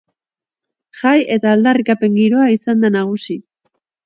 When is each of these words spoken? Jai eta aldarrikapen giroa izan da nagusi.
Jai 1.01 1.13
eta 1.35 1.51
aldarrikapen 1.57 2.17
giroa 2.21 2.49
izan 2.55 2.83
da 2.87 2.93
nagusi. 2.97 3.39